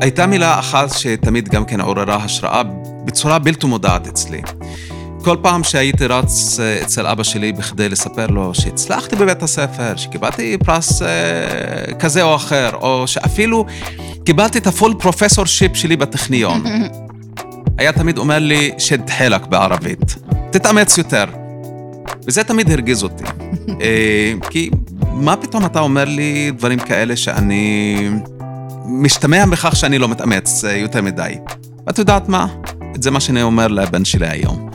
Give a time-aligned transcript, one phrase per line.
[0.00, 2.62] הייתה מילה אחת שתמיד גם כן עוררה השראה
[3.04, 4.42] בצורה בלתי מודעת אצלי.
[5.24, 10.56] כל פעם שהייתי רץ אה, אצל אבא שלי בכדי לספר לו שהצלחתי בבית הספר, שקיבלתי
[10.64, 13.64] פרס אה, כזה או אחר, או שאפילו
[14.24, 16.64] קיבלתי את הפול פרופסור שיפ שלי בטכניון,
[17.78, 20.16] היה תמיד אומר לי, שד חלק בערבית,
[20.50, 21.24] תתאמץ יותר.
[22.26, 23.24] וזה תמיד הרגיז אותי.
[23.82, 24.70] אה, כי
[25.12, 27.96] מה פתאום אתה אומר לי דברים כאלה שאני...
[28.92, 31.38] משתמע בכך שאני לא מתאמץ אה, יותר מדי.
[31.86, 32.46] ואת יודעת מה?
[33.00, 34.70] זה מה שאני אומר לבן שלי היום.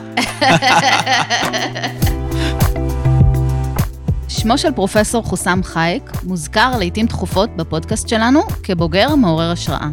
[4.28, 9.90] שמו של פרופסור חוסם חייק מוזכר לעיתים תכופות בפודקאסט שלנו כבוגר מעורר השראה.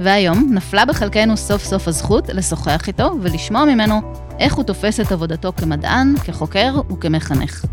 [0.00, 4.00] והיום נפלה בחלקנו סוף סוף הזכות לשוחח איתו ולשמוע ממנו
[4.38, 7.64] איך הוא תופס את עבודתו כמדען, כחוקר וכמחנך.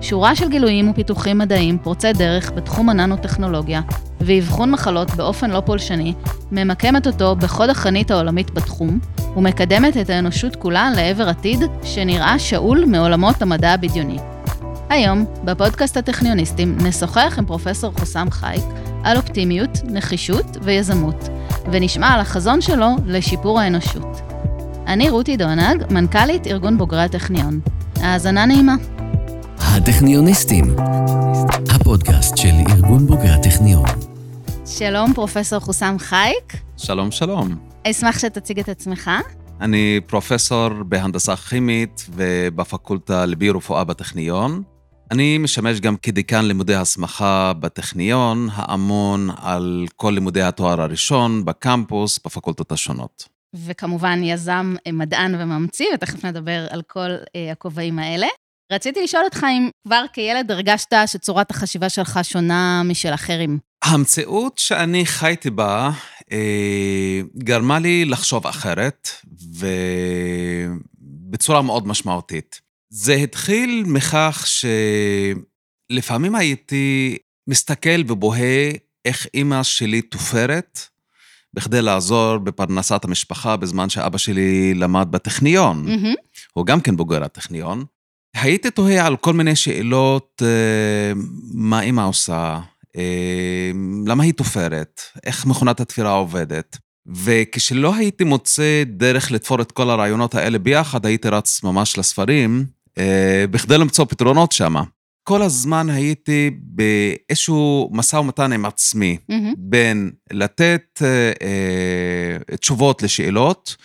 [0.00, 3.80] שורה של גילויים ופיתוחים מדעיים פורצי דרך בתחום הננו-טכנולוגיה
[4.20, 6.14] ואבחון מחלות באופן לא פולשני,
[6.52, 8.98] ממקמת אותו בחוד החנית העולמית בתחום,
[9.36, 14.16] ומקדמת את האנושות כולה לעבר עתיד שנראה שאול מעולמות המדע הבדיוני.
[14.88, 18.64] היום, בפודקאסט הטכניוניסטים, נשוחח עם פרופסור חוסם חייק
[19.04, 21.28] על אופטימיות, נחישות ויזמות,
[21.72, 24.20] ונשמע על החזון שלו לשיפור האנושות.
[24.86, 27.60] אני רותי דונג, מנכ"לית ארגון בוגרי הטכניון.
[28.02, 28.74] האזנה נעימה.
[29.76, 30.64] הטכניוניסטים,
[31.70, 33.84] הפודקאסט של ארגון בוגרי הטכניון.
[34.66, 36.56] שלום, פרופסור חוסם חייק.
[36.76, 37.48] שלום, שלום.
[37.86, 39.10] אשמח שתציג את עצמך.
[39.60, 44.62] אני פרופסור בהנדסה כימית ובפקולטה לביו-רפואה בטכניון.
[45.10, 52.72] אני משמש גם כדיקן לימודי הסמכה בטכניון, האמון על כל לימודי התואר הראשון בקמפוס, בפקולטות
[52.72, 53.28] השונות.
[53.54, 58.26] וכמובן יזם, מדען וממציא, ותכף נדבר על כל אה, הכובעים האלה.
[58.70, 63.58] רציתי לשאול אותך אם כבר כילד הרגשת שצורת החשיבה שלך שונה משל אחרים.
[63.82, 65.90] המציאות שאני חייתי בה
[66.32, 69.08] אה, גרמה לי לחשוב אחרת,
[71.28, 72.60] ובצורה מאוד משמעותית.
[72.90, 74.46] זה התחיל מכך
[75.90, 78.70] שלפעמים הייתי מסתכל ובוהה
[79.04, 80.80] איך אימא שלי תופרת
[81.54, 85.86] בכדי לעזור בפרנסת המשפחה בזמן שאבא שלי למד בטכניון.
[85.88, 86.16] Mm-hmm.
[86.52, 87.84] הוא גם כן בוגר הטכניון.
[88.34, 91.12] הייתי תוהה על כל מיני שאלות, אה,
[91.54, 92.60] מה אימא עושה,
[92.96, 93.70] אה,
[94.06, 96.78] למה היא תופרת, איך מכונת התפירה עובדת.
[97.06, 102.66] וכשלא הייתי מוצא דרך לתפור את כל הרעיונות האלה ביחד, הייתי רץ ממש לספרים,
[102.98, 104.74] אה, בכדי למצוא פתרונות שם.
[105.30, 109.54] כל הזמן הייתי באיזשהו משא ומתן עם עצמי, mm-hmm.
[109.58, 113.76] בין לתת אה, אה, תשובות לשאלות,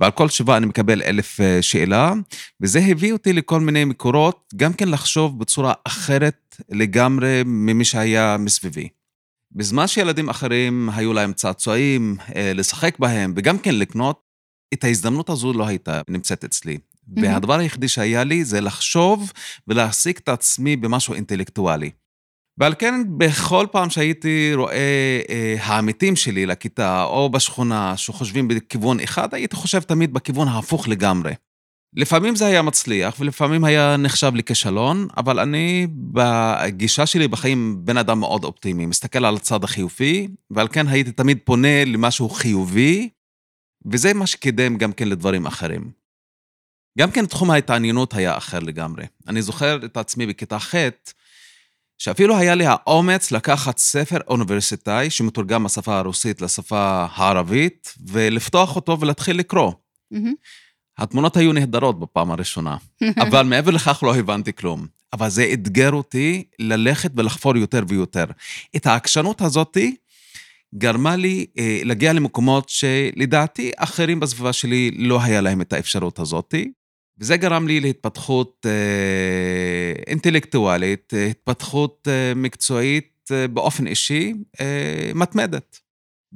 [0.00, 2.12] ועל כל תשובה אני מקבל אלף אה, שאלה,
[2.60, 8.88] וזה הביא אותי לכל מיני מקורות, גם כן לחשוב בצורה אחרת לגמרי ממי שהיה מסביבי.
[9.52, 14.20] בזמן שילדים אחרים היו להם צעצועים, אה, לשחק בהם, וגם כן לקנות,
[14.74, 16.78] את ההזדמנות הזו לא הייתה נמצאת אצלי.
[17.16, 19.32] והדבר היחידי שהיה לי זה לחשוב
[19.68, 21.90] ולהעסיק את עצמי במשהו אינטלקטואלי.
[22.58, 29.34] ועל כן, בכל פעם שהייתי רואה אה, העמיתים שלי לכיתה או בשכונה שחושבים בכיוון אחד,
[29.34, 31.32] הייתי חושב תמיד בכיוון ההפוך לגמרי.
[31.96, 38.20] לפעמים זה היה מצליח ולפעמים היה נחשב לכישלון, אבל אני בגישה שלי בחיים בן אדם
[38.20, 43.08] מאוד אופטימי, מסתכל על הצד החיובי, ועל כן הייתי תמיד פונה למשהו חיובי,
[43.86, 46.01] וזה מה שקידם גם כן לדברים אחרים.
[46.98, 49.04] גם כן תחום ההתעניינות היה אחר לגמרי.
[49.28, 50.74] אני זוכר את עצמי בכיתה ח',
[51.98, 59.38] שאפילו היה לי האומץ לקחת ספר אוניברסיטאי שמתורגם מהשפה הרוסית לשפה הערבית, ולפתוח אותו ולהתחיל
[59.38, 59.72] לקרוא.
[60.98, 62.76] התמונות היו נהדרות בפעם הראשונה,
[63.22, 64.86] אבל מעבר לכך לא הבנתי כלום.
[65.12, 68.24] אבל זה אתגר אותי ללכת ולחפור יותר ויותר.
[68.76, 69.96] את העקשנות הזאתי
[70.74, 76.72] גרמה לי אה, להגיע למקומות שלדעתי אחרים בסביבה שלי לא היה להם את האפשרות הזאתי.
[77.20, 85.78] וזה גרם לי להתפתחות אה, אינטלקטואלית, אה, התפתחות אה, מקצועית אה, באופן אישי אה, מתמדת.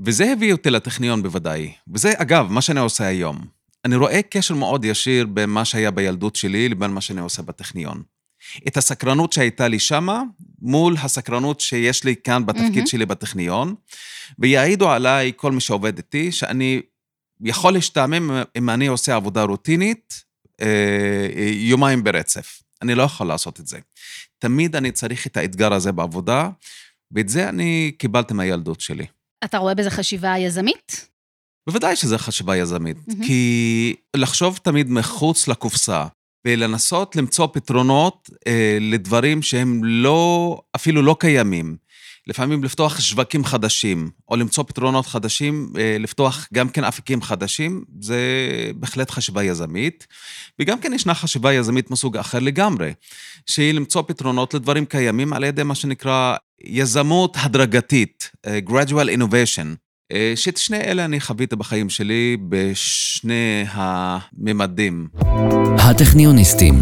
[0.05, 1.73] וזה הביא אותי לטכניון בוודאי.
[1.94, 3.44] וזה, אגב, מה שאני עושה היום.
[3.84, 8.02] אני רואה קשר מאוד ישיר בין מה שהיה בילדות שלי לבין מה שאני עושה בטכניון.
[8.69, 10.23] את הסקרנות שהייתה לי שמה,
[10.62, 12.87] מול הסקרנות שיש לי כאן בתפקיד mm-hmm.
[12.90, 13.75] שלי בטכניון,
[14.38, 16.82] ויעידו עליי כל מי שעובד איתי, שאני
[17.40, 20.25] יכול להשתעמם אם אני עושה עבודה רוטינית,
[21.55, 22.62] יומיים ברצף.
[22.82, 23.79] אני לא יכול לעשות את זה.
[24.38, 26.50] תמיד אני צריך את האתגר הזה בעבודה,
[27.11, 29.06] ואת זה אני קיבלתי מהילדות שלי.
[29.44, 31.08] אתה רואה בזה חשיבה יזמית?
[31.69, 33.26] בוודאי שזה חשיבה יזמית, mm-hmm.
[33.26, 36.06] כי לחשוב תמיד מחוץ לקופסה,
[36.47, 41.76] ולנסות למצוא פתרונות אה, לדברים שהם לא, אפילו לא קיימים.
[42.26, 48.19] לפעמים לפתוח שווקים חדשים, או למצוא פתרונות חדשים, אה, לפתוח גם כן אפיקים חדשים, זה
[48.76, 50.06] בהחלט חשיבה יזמית.
[50.61, 52.93] וגם כן ישנה חשיבה יזמית מסוג אחר לגמרי,
[53.46, 59.67] שהיא למצוא פתרונות לדברים קיימים על ידי מה שנקרא יזמות הדרגתית, אה, gradual innovation.
[60.12, 65.08] אה, שאת שני אלה אני חוויתי בחיים שלי בשני הממדים.
[65.78, 66.75] הטכניוניסטים.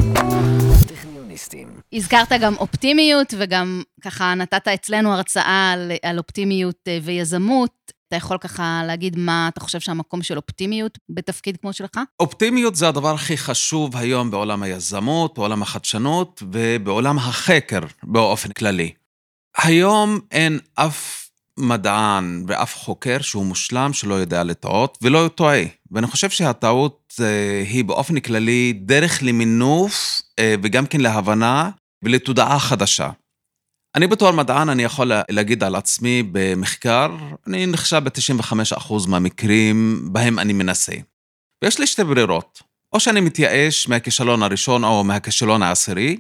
[1.95, 7.71] הזכרת גם אופטימיות, וגם ככה נתת אצלנו הרצאה על, על אופטימיות אה, ויזמות.
[8.09, 12.01] אתה יכול ככה להגיד מה אתה חושב שהמקום של אופטימיות בתפקיד כמו שלך?
[12.21, 18.93] אופטימיות זה הדבר הכי חשוב היום בעולם היזמות, בעולם החדשנות ובעולם החקר באופן כללי.
[19.57, 25.63] היום אין אף מדען ואף חוקר שהוא מושלם, שלא יודע לטעות, ולא טועה.
[25.91, 31.71] ואני חושב שהטעות אה, היא באופן כללי דרך למינוף אה, וגם כן להבנה
[32.05, 33.11] ולתודעה חדשה.
[33.95, 37.17] אני בתור מדען, אני יכול להגיד על עצמי במחקר,
[37.47, 40.93] אני נחשב ב-95% מהמקרים בהם אני מנסה.
[41.65, 42.63] ויש לי שתי ברירות,
[42.93, 46.17] או שאני מתייאש מהכישלון הראשון או מהכישלון העשירי,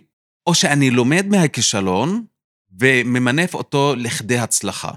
[0.46, 2.24] או שאני לומד מהכישלון
[2.80, 4.90] וממנף אותו לכדי הצלחה.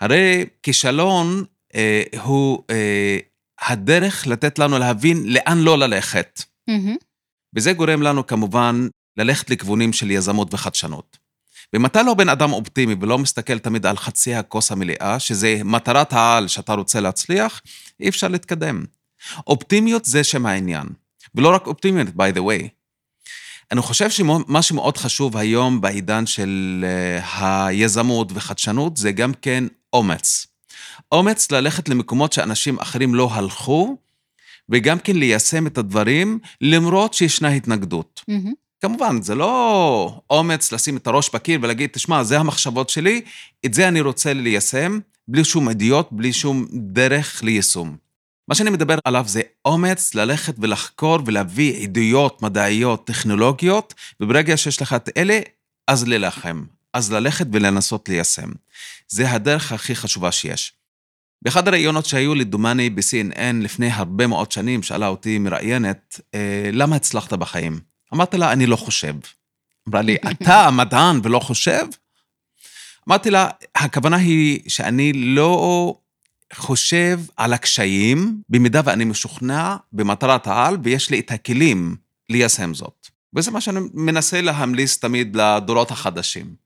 [0.00, 1.44] הרי כישלון
[1.74, 3.18] אה, הוא אה,
[3.60, 6.42] הדרך לתת לנו להבין לאן לא ללכת.
[6.70, 6.96] Mm-hmm.
[7.54, 11.18] וזה גורם לנו כמובן ללכת לכיוונים של יזמות וחדשנות.
[11.72, 16.12] ואם אתה לא בן אדם אופטימי ולא מסתכל תמיד על חצי הכוס המלאה, שזה מטרת
[16.12, 17.62] העל שאתה רוצה להצליח,
[18.00, 18.84] אי אפשר להתקדם.
[19.46, 20.86] אופטימיות זה שם העניין.
[21.34, 22.68] ולא רק אופטימיות, by the way.
[23.72, 30.46] אני חושב שמה שמאוד חשוב היום בעידן של אה, היזמות וחדשנות זה גם כן אומץ.
[31.12, 33.96] אומץ ללכת למקומות שאנשים אחרים לא הלכו,
[34.68, 38.22] וגם כן ליישם את הדברים למרות שישנה התנגדות.
[38.30, 38.65] Mm-hmm.
[38.80, 43.20] כמובן, זה לא אומץ לשים את הראש בקיר ולהגיד, תשמע, זה המחשבות שלי,
[43.66, 47.96] את זה אני רוצה ליישם, בלי שום עדויות, בלי שום דרך ליישום.
[48.48, 54.92] מה שאני מדבר עליו זה אומץ ללכת ולחקור ולהביא עדויות מדעיות, טכנולוגיות, וברגע שיש לך
[54.92, 55.40] את אלה,
[55.88, 56.64] אז ללחם.
[56.92, 58.50] אז ללכת ולנסות ליישם.
[59.08, 60.72] זה הדרך הכי חשובה שיש.
[61.44, 66.96] באחד הראיונות שהיו לי, דומני ב-CNN לפני הרבה מאוד שנים, שאלה אותי מראיינת, אה, למה
[66.96, 67.80] הצלחת בחיים?
[68.14, 69.14] אמרתי לה, אני לא חושב.
[69.88, 71.86] אמרה לי, אתה מדען ולא חושב?
[73.08, 75.94] אמרתי לה, הכוונה היא שאני לא
[76.52, 81.96] חושב על הקשיים, במידה ואני משוכנע במטרת העל, ויש לי את הכלים
[82.30, 83.08] ליישם זאת.
[83.34, 86.65] וזה מה שאני מנסה להמליץ תמיד לדורות החדשים.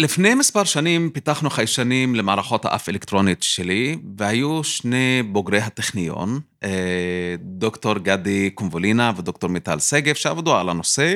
[0.00, 7.98] לפני מספר שנים פיתחנו חיישנים למערכות האף אלקטרונית שלי, והיו שני בוגרי הטכניון, אה, דוקטור
[7.98, 11.14] גדי קומבולינה ודוקטור מיטל שגב, שעבדו על הנושא,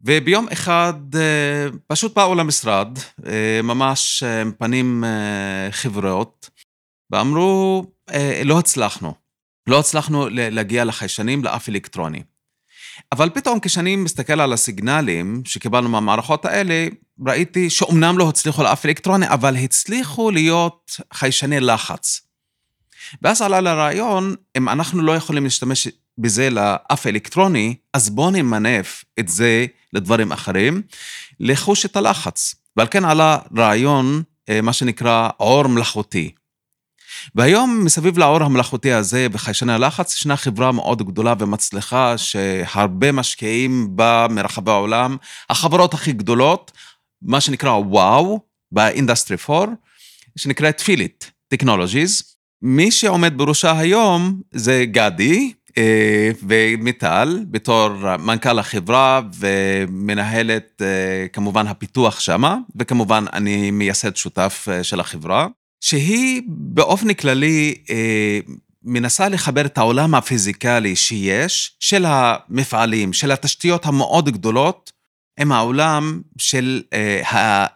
[0.00, 5.04] וביום אחד אה, פשוט באו למשרד, אה, ממש עם פנים
[5.70, 6.50] חברות,
[7.10, 7.86] ואמרו,
[8.44, 9.14] לא הצלחנו.
[9.68, 12.22] לא הצלחנו להגיע לחיישנים לאף אלקטרוני.
[13.12, 16.86] אבל פתאום כשאני מסתכל על הסיגנלים שקיבלנו מהמערכות האלה,
[17.26, 22.20] ראיתי שאומנם לא הצליחו לאף אלקטרוני, אבל הצליחו להיות חיישני לחץ.
[23.22, 25.88] ואז עלה לרעיון, אם אנחנו לא יכולים להשתמש
[26.18, 30.82] בזה לאף אלקטרוני, אז בואו נמנף את זה לדברים אחרים,
[31.40, 32.54] לחוש את הלחץ.
[32.76, 36.30] ועל כן עלה רעיון, אה, מה שנקרא עור מלאכותי.
[37.34, 44.26] והיום, מסביב לעור המלאכותי הזה וחיישני הלחץ, ישנה חברה מאוד גדולה ומצליחה, שהרבה משקיעים בה
[44.30, 45.16] מרחבי העולם.
[45.50, 46.72] החברות הכי גדולות,
[47.22, 48.40] מה שנקרא וואו,
[48.72, 49.72] ב industry 4,
[50.36, 52.22] שנקראת Feelit Technologies.
[52.62, 62.20] מי שעומד בראשה היום זה גדי, אה, ומיטל, בתור מנכ"ל החברה ומנהלת אה, כמובן הפיתוח
[62.20, 65.46] שמה, וכמובן אני מייסד שותף אה, של החברה.
[65.80, 68.38] שהיא באופן כללי אה,
[68.82, 74.92] מנסה לחבר את העולם הפיזיקלי שיש, של המפעלים, של התשתיות המאוד גדולות,
[75.40, 77.22] עם העולם של אה,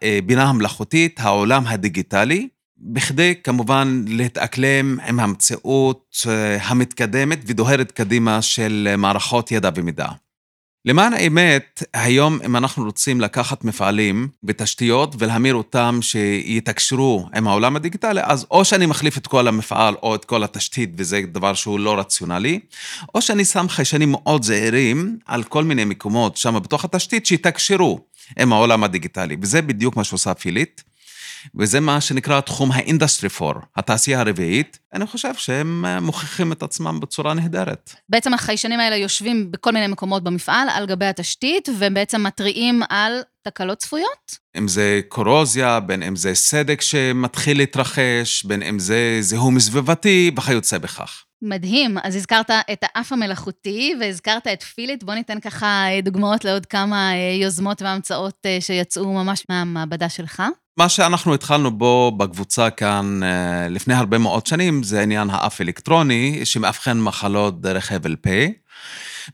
[0.02, 9.52] הבינה המלאכותית, העולם הדיגיטלי, בכדי כמובן להתאקלם עם המציאות אה, המתקדמת ודוהרת קדימה של מערכות
[9.52, 10.08] ידע ומידע.
[10.84, 18.20] למען האמת, היום אם אנחנו רוצים לקחת מפעלים ותשתיות ולהמיר אותם שיתקשרו עם העולם הדיגיטלי,
[18.24, 21.98] אז או שאני מחליף את כל המפעל או את כל התשתית, וזה דבר שהוא לא
[21.98, 22.60] רציונלי,
[23.14, 28.00] או שאני שם חיישנים מאוד זהירים על כל מיני מקומות שם בתוך התשתית שיתקשרו
[28.38, 30.89] עם העולם הדיגיטלי, וזה בדיוק מה שעושה פילית.
[31.54, 34.78] וזה מה שנקרא תחום ה-industry 4, התעשייה הרביעית.
[34.94, 37.94] אני חושב שהם אה, מוכיחים את עצמם בצורה נהדרת.
[38.08, 43.20] בעצם החיישנים האלה יושבים בכל מיני מקומות במפעל, על גבי התשתית, והם בעצם מתריעים על
[43.42, 44.38] תקלות צפויות?
[44.58, 50.78] אם זה קורוזיה, בין אם זה סדק שמתחיל להתרחש, בין אם זה זיהום סביבתי וכיוצא
[50.78, 51.24] בכך.
[51.42, 51.96] מדהים.
[52.02, 55.02] אז הזכרת את האף המלאכותי והזכרת את פיליט.
[55.02, 60.42] בוא ניתן ככה אה, דוגמאות לעוד כמה אה, יוזמות והמצאות שיצאו ממש מהמעבדה שלך.
[60.76, 63.20] מה שאנחנו התחלנו בו בקבוצה כאן
[63.70, 68.30] לפני הרבה מאוד שנים, זה עניין האף אלקטרוני, שמאבחן מחלות דרך הבל פה.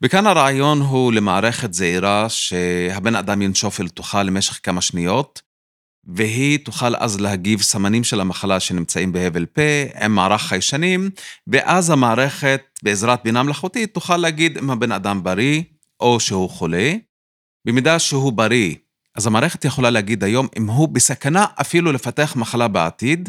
[0.02, 5.42] וכאן הרעיון הוא למערכת זעירה שהבן אדם ינשוף אל תוכה למשך כמה שניות,
[6.04, 9.62] והיא תוכל אז להגיב סמנים של המחלה שנמצאים בהבל פה
[10.00, 11.10] עם מערך חיישנים,
[11.46, 15.62] ואז המערכת בעזרת בינה מלאכותית תוכל להגיד אם הבן אדם בריא
[16.00, 16.94] או שהוא חולה.
[17.64, 18.74] במידה שהוא בריא,
[19.16, 23.28] אז המערכת יכולה להגיד היום אם הוא בסכנה אפילו לפתח מחלה בעתיד,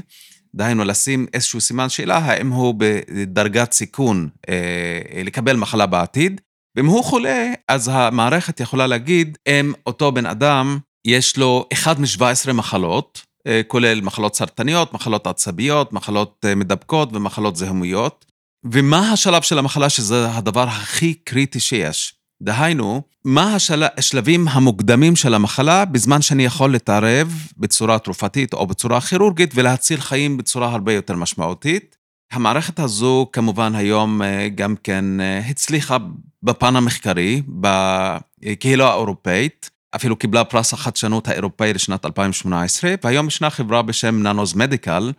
[0.56, 6.41] דהיינו לשים איזשהו סימן שאלה האם הוא בדרגת סיכון אה, לקבל מחלה בעתיד.
[6.75, 10.77] ואם הוא חולה, אז המערכת יכולה להגיד אם אותו בן אדם
[11.08, 17.56] יש לו אחד מ-17 מחלות, אה, כולל מחלות סרטניות, מחלות עצביות, מחלות אה, מדבקות ומחלות
[17.56, 18.25] זהמויות.
[18.72, 22.16] ומה השלב של המחלה שזה הדבר הכי קריטי שיש?
[22.41, 23.84] דהיינו, מה השל...
[23.98, 30.38] השלבים המוקדמים של המחלה בזמן שאני יכול להתערב בצורה תרופתית או בצורה כירורגית ולהציל חיים
[30.38, 31.98] בצורה הרבה יותר משמעותית.
[32.32, 35.06] המערכת הזו כמובן היום אה, גם כן
[35.50, 35.98] הצליחה
[36.44, 39.70] בפן המחקרי, בקהילה האירופאית.
[39.96, 45.12] אפילו קיבלה פרס החדשנות האירופאי לשנת 2018, והיום ישנה חברה בשם נאנוז מדיקל,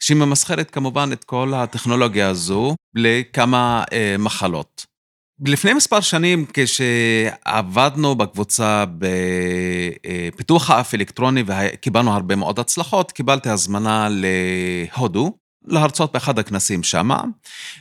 [0.00, 4.86] שהיא ממסחרת כמובן את כל הטכנולוגיה הזו לכמה אה, מחלות.
[5.46, 15.32] לפני מספר שנים, כשעבדנו בקבוצה בפיתוח האף אלקטרוני וקיבלנו הרבה מאוד הצלחות, קיבלתי הזמנה להודו,
[15.64, 17.10] להרצות באחד הכנסים שם,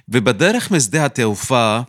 [0.09, 1.79] ובדרך משדה התעופה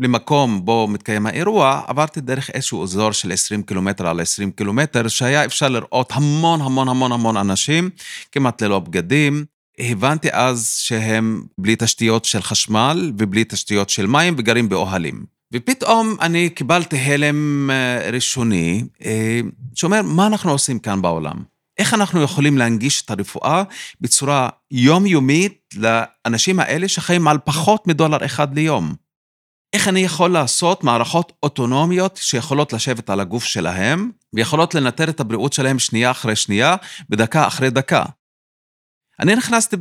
[0.00, 5.44] למקום בו מתקיים האירוע, עברתי דרך איזשהו אזור של 20 קילומטר על 20 קילומטר, שהיה
[5.44, 7.90] אפשר לראות המון המון המון המון אנשים,
[8.32, 9.44] כמעט ללא בגדים.
[9.78, 15.24] הבנתי אז שהם בלי תשתיות של חשמל ובלי תשתיות של מים וגרים באוהלים.
[15.52, 19.40] ופתאום אני קיבלתי הלם אה, ראשוני, אה,
[19.74, 21.36] שאומר, מה אנחנו עושים כאן בעולם?
[21.78, 23.62] איך אנחנו יכולים להנגיש את הרפואה
[24.00, 28.94] בצורה יומיומית לאנשים האלה שחיים על פחות מדולר אחד ליום?
[29.72, 35.52] איך אני יכול לעשות מערכות אוטונומיות שיכולות לשבת על הגוף שלהם, ויכולות לנטר את הבריאות
[35.52, 36.76] שלהם שנייה אחרי שנייה,
[37.10, 38.04] ודקה אחרי דקה.
[39.20, 39.76] אני נכנסתי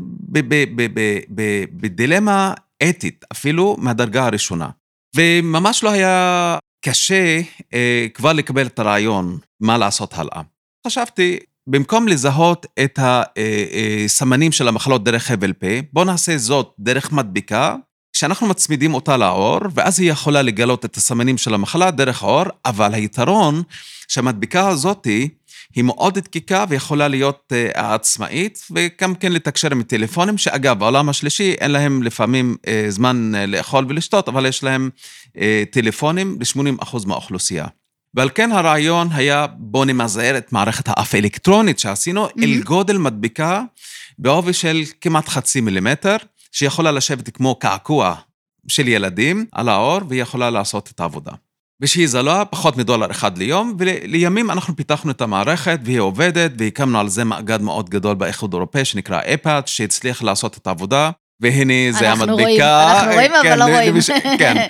[1.72, 2.54] בדילמה
[2.90, 4.70] אתית, אפילו מהדרגה הראשונה.
[5.16, 7.42] וממש לא היה קשה
[7.74, 10.42] אה, כבר לקבל את הרעיון מה לעשות הלאה.
[10.88, 16.74] חשבתי, במקום לזהות את הסמנים אה, אה, של המחלות דרך הבל פה, בואו נעשה זאת
[16.80, 17.76] דרך מדבקה
[18.14, 22.94] כשאנחנו מצמידים אותה לעור, ואז היא יכולה לגלות את הסמנים של המחלה דרך העור, אבל
[22.94, 23.64] היתרון
[24.08, 25.30] שהמדבקה הזאתי
[25.78, 31.56] היא מאוד דקיקה ויכולה להיות uh, עצמאית, וגם כן לתקשר עם טלפונים, שאגב, בעולם השלישי
[31.60, 34.90] אין להם לפעמים uh, זמן uh, לאכול ולשתות, אבל יש להם
[35.28, 35.40] uh,
[35.72, 37.66] טלפונים ל-80% מהאוכלוסייה.
[38.14, 42.44] ועל כן הרעיון היה, בואו נמזער את מערכת האף האלקטרונית שעשינו mm-hmm.
[42.44, 43.64] אל גודל מדבקה
[44.20, 46.18] בעובי של כמעט חצי מילימטר.
[46.52, 48.16] שיכולה לשבת כמו קעקוע
[48.68, 51.32] של ילדים על האור, והיא יכולה לעשות את העבודה.
[51.82, 57.10] ושהיא זולה פחות מדולר אחד ליום, ולימים אנחנו פיתחנו את המערכת והיא עובדת, והקמנו על
[57.10, 61.12] זה מאגד מאוד גדול באיחוד האירופאי שנקרא אפאט, שהצליח לעשות את העבודה.
[61.42, 62.34] והנה זה המדבקה.
[62.34, 63.96] רואים, אנחנו רואים כן, אבל לא רואים.
[64.40, 64.68] כן,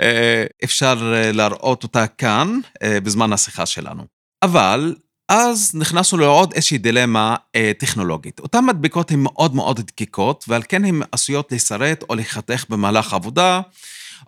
[0.00, 4.02] אה, אפשר אה, להראות אותה כאן אה, בזמן השיחה שלנו.
[4.42, 4.94] אבל
[5.28, 8.40] אז נכנסנו לעוד איזושהי דילמה אה, טכנולוגית.
[8.40, 13.60] אותן מדבקות הן מאוד מאוד דקיקות, ועל כן הן עשויות להישרט או להיחתך במהלך עבודה,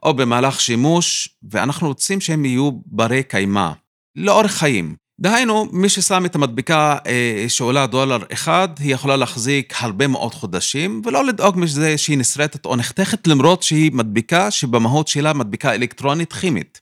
[0.02, 3.70] או במהלך שימוש, ואנחנו רוצים שהן יהיו ברי קיימא,
[4.16, 4.94] לאורך חיים.
[5.20, 11.02] דהיינו, מי ששם את המדבקה אה, שעולה דולר אחד, היא יכולה להחזיק הרבה מאוד חודשים,
[11.04, 16.80] ולא לדאוג מזה שהיא נסרטת או נחתכת, למרות שהיא מדבקה שבמהות שלה מדבקה אלקטרונית כימית.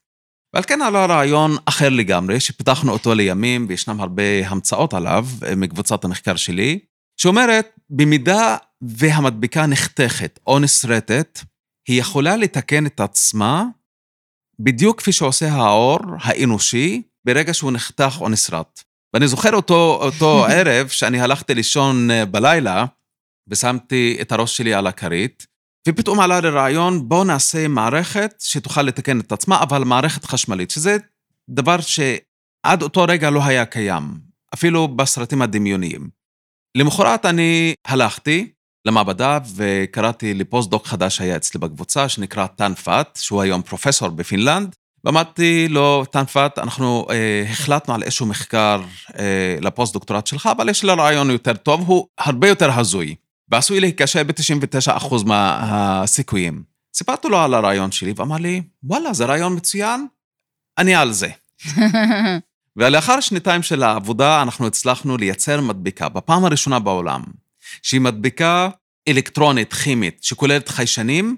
[0.54, 6.04] ועל כן עלה רעיון אחר לגמרי, שפיתחנו אותו לימים, וישנם הרבה המצאות עליו אה, מקבוצת
[6.04, 6.78] המחקר שלי,
[7.16, 11.40] שאומרת, במידה והמדבקה נחתכת או נסרטת,
[11.90, 13.64] היא יכולה לתקן את עצמה
[14.60, 18.82] בדיוק כפי שעושה האור האנושי ברגע שהוא נחתך או נסרט.
[19.14, 22.84] ואני זוכר אותו, אותו ערב שאני הלכתי לישון אה, בלילה,
[23.48, 25.46] ושמתי את הראש שלי על הכרית,
[25.88, 30.96] ופתאום עלה לי רעיון, בואו נעשה מערכת שתוכל לתקן את עצמה, אבל מערכת חשמלית, שזה
[31.50, 34.20] דבר שעד אותו רגע לא היה קיים,
[34.54, 36.10] אפילו בסרטים הדמיוניים.
[36.76, 38.52] למחרת אני הלכתי
[38.84, 44.74] למעבדה וקראתי לפוסט-דוק חדש שהיה אצלי בקבוצה, שנקרא טאן פאט, שהוא היום פרופסור בפינלנד.
[45.04, 48.82] ואמרתי לו, טאן פאט, אנחנו אה, החלטנו על איזשהו מחקר
[49.18, 53.14] אה, לפוסט-דוקטורט שלך, אבל יש לי רעיון יותר טוב, הוא הרבה יותר הזוי,
[53.50, 56.62] ועשוי להיכשל ב-99% מהסיכויים.
[56.94, 60.06] סיפרתי לו על הרעיון שלי, ואמר לי, וואלה, זה רעיון מצוין,
[60.78, 61.28] אני על זה.
[62.76, 67.22] ולאחר שנתיים של העבודה, אנחנו הצלחנו לייצר מדבקה, בפעם הראשונה בעולם,
[67.82, 68.68] שהיא מדבקה
[69.08, 71.36] אלקטרונית, כימית, שכוללת חיישנים,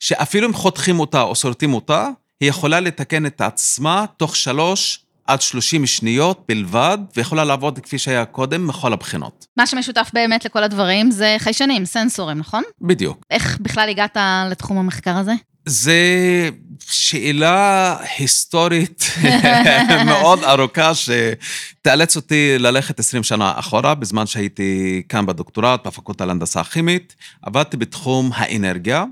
[0.00, 2.08] שאפילו אם חותכים אותה או שורטים אותה,
[2.40, 8.24] היא יכולה לתקן את עצמה תוך שלוש עד שלושים שניות בלבד, ויכולה לעבוד כפי שהיה
[8.24, 9.46] קודם מכל הבחינות.
[9.56, 12.62] מה שמשותף באמת לכל הדברים זה חיישנים, סנסורים, נכון?
[12.80, 13.24] בדיוק.
[13.30, 14.16] איך בכלל הגעת
[14.50, 15.32] לתחום המחקר הזה?
[15.66, 16.48] זה
[16.80, 19.04] שאלה היסטורית
[20.06, 27.16] מאוד ארוכה, שתאלץ אותי ללכת 20 שנה אחורה, בזמן שהייתי כאן בדוקטורט, בפקולטה להנדסה כימית.
[27.42, 29.04] עבדתי בתחום האנרגיה,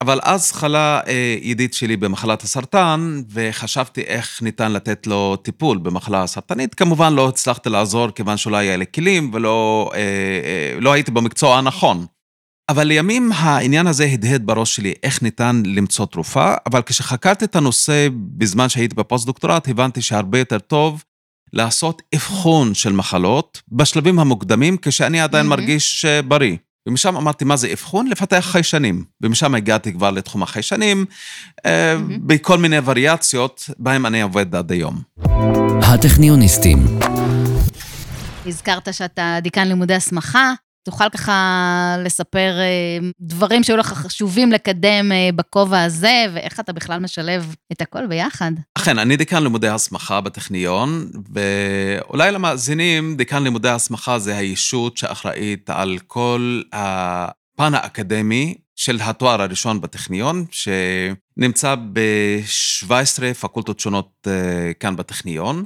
[0.00, 6.22] אבל אז חלה אה, ידיד שלי במחלת הסרטן, וחשבתי איך ניתן לתת לו טיפול במחלה
[6.22, 6.74] הסרטנית.
[6.74, 11.58] כמובן לא הצלחתי לעזור, כיוון שלא היה לי כלים, ולא אה, אה, לא הייתי במקצוע
[11.58, 12.06] הנכון.
[12.68, 18.08] אבל לימים העניין הזה הדהד בראש שלי, איך ניתן למצוא תרופה, אבל כשחקרתי את הנושא
[18.12, 21.04] בזמן שהייתי בפוסט-דוקטורט, הבנתי שהרבה יותר טוב
[21.52, 25.48] לעשות אבחון של מחלות בשלבים המוקדמים, כשאני עדיין mm-hmm.
[25.48, 26.56] מרגיש בריא.
[26.88, 28.06] ומשם אמרתי, מה זה אבחון?
[28.06, 29.04] לפתח חיישנים.
[29.22, 31.04] ומשם הגעתי כבר לתחום החיישנים,
[31.60, 31.64] mm-hmm.
[32.26, 35.00] בכל מיני וריאציות, בהם אני עובד עד היום.
[35.82, 36.78] הטכניוניסטים.
[38.46, 40.52] הזכרת שאתה דיקן לימודי הסמכה.
[40.88, 46.98] תוכל ככה לספר אה, דברים שהיו לך חשובים לקדם אה, בכובע הזה, ואיך אתה בכלל
[46.98, 48.52] משלב את הכל ביחד.
[48.74, 55.98] אכן, אני דיקן לימודי הסמכה בטכניון, ואולי למאזינים, דיקן לימודי הסמכה זה הישות שאחראית על
[56.06, 65.64] כל הפן האקדמי של התואר הראשון בטכניון, שנמצא ב-17 פקולטות שונות אה, כאן בטכניון.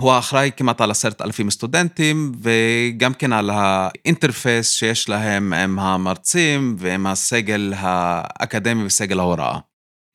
[0.00, 5.78] הוא אחראי כמעט על עשרת אלפים סטודנטים, וגם כן על ה interface שיש להם עם
[5.78, 9.58] המרצים ועם הסגל האקדמי וסגל ההוראה.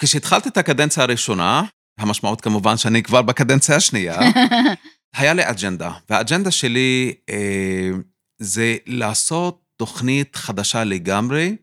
[0.01, 1.63] כשהתחלתי את הקדנציה הראשונה,
[1.99, 4.19] המשמעות כמובן שאני כבר בקדנציה השנייה,
[5.17, 7.89] היה לי אג'נדה, והאג'נדה שלי אה,
[8.41, 11.55] זה לעשות תוכנית חדשה לגמרי,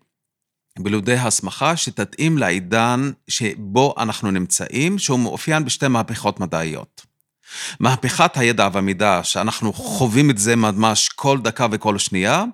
[0.79, 7.05] בלימודי הסמכה שתתאים לעידן שבו אנחנו נמצאים, שהוא מאופיין בשתי מהפכות מדעיות.
[7.80, 12.44] מהפכת הידע והמידע, שאנחנו חווים את זה ממש כל דקה וכל שנייה,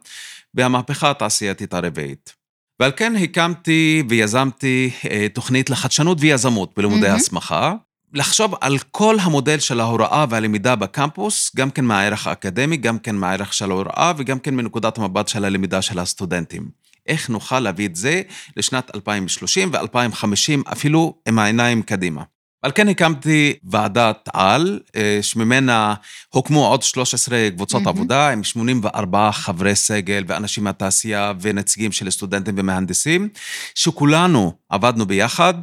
[0.54, 2.34] והמהפכה התעשייתית הרביעית.
[2.80, 7.14] ועל כן הקמתי ויזמתי אה, תוכנית לחדשנות ויזמות בלימודי mm-hmm.
[7.14, 7.74] הסמכה,
[8.14, 13.54] לחשוב על כל המודל של ההוראה והלמידה בקמפוס, גם כן מהערך האקדמי, גם כן מהערך
[13.54, 16.68] של ההוראה וגם כן מנקודת המבט של הלמידה של הסטודנטים.
[17.06, 18.22] איך נוכל להביא את זה
[18.56, 22.22] לשנת 2030 ו-2050, אפילו עם העיניים קדימה.
[22.62, 25.94] על כן הקמתי ועדת על, אה, שממנה
[26.28, 27.88] הוקמו עוד 13 קבוצות mm-hmm.
[27.88, 33.28] עבודה עם 84 חברי סגל ואנשים מהתעשייה ונציגים של סטודנטים ומהנדסים,
[33.74, 35.54] שכולנו עבדנו ביחד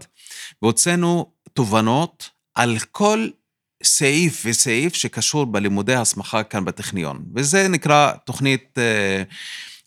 [0.61, 3.27] והוצאנו תובנות על כל
[3.83, 7.23] סעיף וסעיף שקשור בלימודי הסמכה כאן בטכניון.
[7.35, 8.77] וזה נקרא תוכנית...
[8.77, 9.23] אה,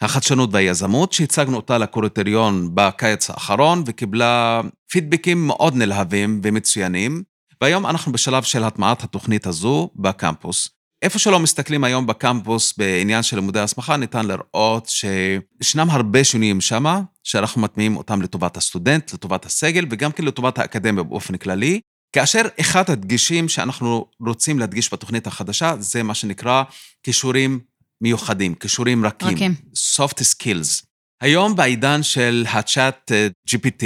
[0.02, 4.60] החדשנות והיזמות, שהצגנו אותה לקוריטריון בקיץ האחרון, וקיבלה
[4.90, 7.22] פידבקים מאוד נלהבים ומצוינים,
[7.60, 10.68] והיום אנחנו בשלב של הטמעת התוכנית הזו בקמפוס.
[11.02, 17.00] איפה שלא מסתכלים היום בקמפוס בעניין של לימודי הסמכה, ניתן לראות שישנם הרבה שינויים שמה,
[17.24, 21.80] שאנחנו מטמיעים אותם לטובת הסטודנט, לטובת הסגל, וגם כן לטובת האקדמיה באופן כללי.
[22.12, 26.62] כאשר אחד הדגישים שאנחנו רוצים להדגיש בתוכנית החדשה, זה מה שנקרא
[27.02, 27.60] כישורים
[28.02, 29.28] מיוחדים, כישורים רכים.
[29.28, 29.54] רכים.
[29.96, 30.84] soft skills.
[31.20, 33.84] היום בעידן של הצ'אט אה, GPT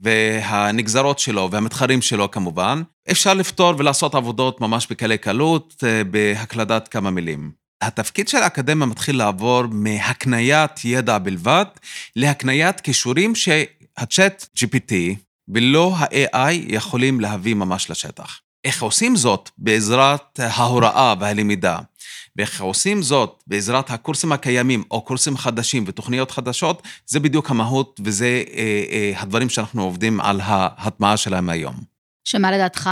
[0.00, 7.10] והנגזרות שלו והמתחרים שלו כמובן, אפשר לפתור ולעשות עבודות ממש בקלי קלות אה, בהקלדת כמה
[7.10, 7.50] מילים.
[7.82, 11.64] התפקיד של האקדמיה מתחיל לעבור מהקניית ידע בלבד
[12.16, 14.92] להקניית כישורים שהצ'אט GPT
[15.48, 18.40] ולא ה-AI יכולים להביא ממש לשטח.
[18.64, 19.50] איך עושים זאת?
[19.58, 21.78] בעזרת ההוראה והלמידה.
[22.38, 28.42] ואיך עושים זאת בעזרת הקורסים הקיימים או קורסים חדשים ותוכניות חדשות, זה בדיוק המהות וזה
[28.54, 31.74] אה, אה, הדברים שאנחנו עובדים על ההטמעה שלהם היום.
[32.28, 32.90] שמה לדעתך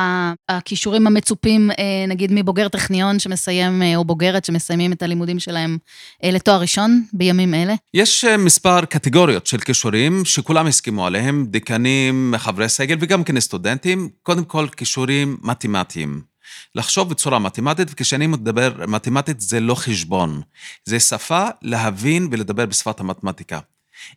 [0.48, 5.78] הכישורים המצופים, אה, נגיד מבוגר טכניון שמסיים, אה, או בוגרת שמסיימים את הלימודים שלהם
[6.24, 7.74] אה, לתואר ראשון בימים אלה?
[7.94, 14.09] יש מספר קטגוריות של כישורים שכולם הסכימו עליהם, דיקנים, חברי סגל וגם כן סטודנטים.
[14.22, 16.36] קודם כל, כישורים מתמטיים.
[16.74, 20.42] לחשוב בצורה מתמטית, וכשאני מדבר מתמטית זה לא חשבון,
[20.85, 23.59] זה שפה להבין ולדבר בשפת המתמטיקה.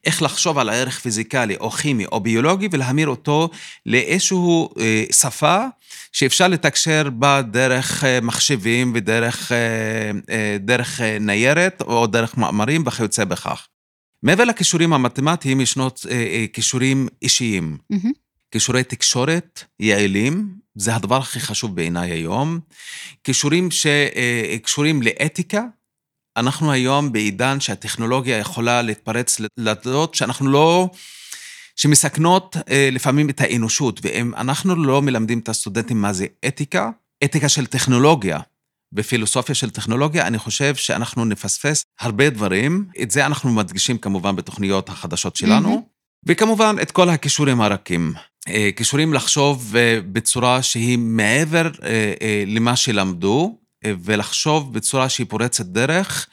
[0.05, 3.49] איך לחשוב על הערך פיזיקלי או כימי או ביולוגי ולהמיר אותו
[3.85, 5.65] לאיזשהו אה, שפה
[6.11, 13.67] שאפשר לתקשר בה דרך אה, מחשבים ודרך אה, דרך ניירת או דרך מאמרים וכיוצא בכך.
[14.23, 17.77] מעבר לכישורים המתמטיים ישנו אה, כישורים אישיים.
[18.51, 22.59] כישורי תקשורת יעילים, זה הדבר הכי חשוב בעיניי היום.
[23.23, 25.61] כישורים שקשורים לאתיקה,
[26.37, 30.89] אנחנו היום בעידן שהטכנולוגיה יכולה להתפרץ לדעות שאנחנו לא...
[31.75, 36.89] שמסכנות אה, לפעמים את האנושות, ואם אנחנו לא מלמדים את הסטודנטים מה זה אתיקה,
[37.23, 38.39] אתיקה של טכנולוגיה
[38.93, 42.85] ופילוסופיה של טכנולוגיה, אני חושב שאנחנו נפספס הרבה דברים.
[43.01, 45.69] את זה אנחנו מדגישים כמובן בתוכניות החדשות שלנו.
[45.69, 45.81] מהמם.
[46.25, 48.13] וכמובן, את כל הכישורים הרכים.
[48.49, 53.55] אה, כישורים לחשוב אה, בצורה שהיא מעבר אה, למה שלמדו,
[54.03, 56.27] ולחשוב בצורה שהיא פורצת דרך.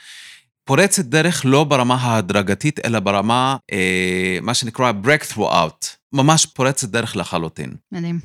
[0.64, 5.87] פורצת דרך לא ברמה ההדרגתית, אלא ברמה, אה, מה שנקרא breakthrough out.
[6.12, 7.74] ממש פורצת דרך לחלוטין.
[7.92, 8.20] מדהים.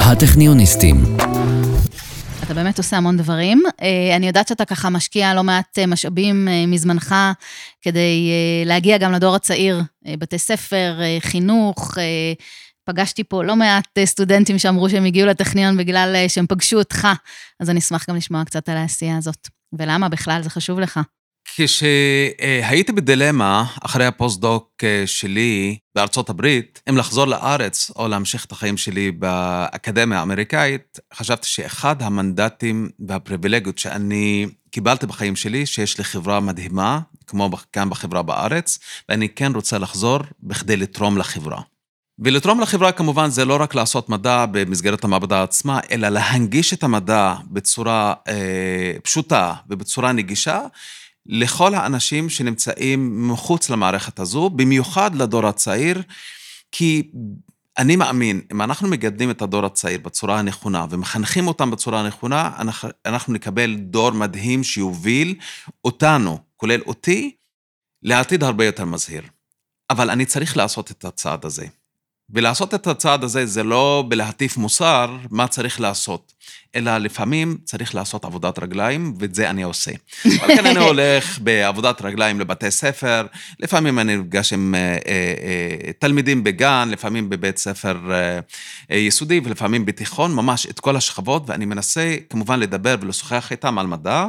[0.00, 0.96] הטכניוניסטים,
[2.42, 3.62] אתה באמת עושה המון דברים.
[4.16, 7.14] אני יודעת שאתה ככה משקיע לא מעט משאבים מזמנך
[7.82, 8.30] כדי
[8.66, 9.82] להגיע גם לדור הצעיר,
[10.18, 11.98] בתי ספר, חינוך.
[12.88, 17.08] פגשתי פה לא מעט אה, סטודנטים שאמרו שהם הגיעו לטכניון בגלל אה, שהם פגשו אותך,
[17.60, 19.48] אז אני אשמח גם לשמוע קצת על העשייה הזאת.
[19.72, 21.00] ולמה בכלל זה חשוב לך?
[21.56, 28.76] כשהייתי בדילמה אחרי הפוסט-דוק אה, שלי בארצות הברית, אם לחזור לארץ או להמשיך את החיים
[28.76, 37.00] שלי באקדמיה האמריקאית, חשבתי שאחד המנדטים והפריבילגיות שאני קיבלתי בחיים שלי, שיש לי חברה מדהימה,
[37.26, 41.60] כמו כאן בחברה בארץ, ואני כן רוצה לחזור בכדי לתרום לחברה.
[42.18, 47.34] ולתרום לחברה כמובן זה לא רק לעשות מדע במסגרת המעבדה עצמה, אלא להנגיש את המדע
[47.50, 50.60] בצורה אה, פשוטה ובצורה נגישה
[51.26, 56.02] לכל האנשים שנמצאים מחוץ למערכת הזו, במיוחד לדור הצעיר,
[56.72, 57.10] כי
[57.78, 62.50] אני מאמין, אם אנחנו מגדלים את הדור הצעיר בצורה הנכונה ומחנכים אותם בצורה הנכונה,
[63.06, 65.34] אנחנו, נקבל דור מדהים שיוביל
[65.84, 67.36] אותנו, כולל אותי,
[68.02, 69.22] לעתיד הרבה יותר מזהיר.
[69.90, 71.66] אבל אני צריך לעשות את הצעד הזה.
[72.30, 76.32] ולעשות את הצעד הזה זה לא בלהטיף מוסר מה צריך לעשות,
[76.74, 79.90] אלא לפעמים צריך לעשות עבודת רגליים, ואת זה אני עושה.
[80.42, 83.26] על כן אני הולך בעבודת רגליים לבתי ספר,
[83.60, 88.40] לפעמים אני נפגש עם אה, אה, אה, תלמידים בגן, לפעמים בבית ספר אה,
[88.90, 93.86] אה, יסודי ולפעמים בתיכון, ממש את כל השכבות, ואני מנסה כמובן לדבר ולשוחח איתם על
[93.86, 94.26] מדע,